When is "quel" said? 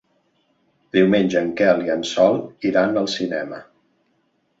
1.59-1.83